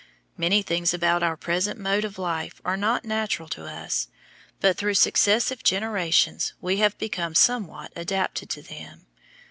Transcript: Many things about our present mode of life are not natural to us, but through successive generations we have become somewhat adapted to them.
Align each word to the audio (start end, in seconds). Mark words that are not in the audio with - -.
Many 0.35 0.63
things 0.63 0.95
about 0.95 1.21
our 1.21 1.37
present 1.37 1.79
mode 1.79 2.03
of 2.05 2.17
life 2.17 2.59
are 2.65 2.75
not 2.75 3.05
natural 3.05 3.47
to 3.49 3.65
us, 3.67 4.07
but 4.59 4.75
through 4.75 4.95
successive 4.95 5.61
generations 5.63 6.55
we 6.59 6.77
have 6.77 6.97
become 6.97 7.35
somewhat 7.35 7.93
adapted 7.95 8.49
to 8.49 8.63
them. 8.63 9.05